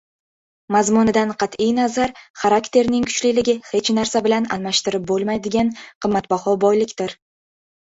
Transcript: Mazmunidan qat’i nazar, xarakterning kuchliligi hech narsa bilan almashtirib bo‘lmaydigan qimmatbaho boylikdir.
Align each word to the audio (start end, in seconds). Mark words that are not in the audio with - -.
Mazmunidan 0.75 1.33
qat’i 1.43 1.67
nazar, 1.79 2.13
xarakterning 2.45 3.05
kuchliligi 3.11 3.55
hech 3.69 3.93
narsa 3.99 4.23
bilan 4.29 4.49
almashtirib 4.59 5.07
bo‘lmaydigan 5.13 5.73
qimmatbaho 5.85 6.59
boylikdir. 6.67 7.17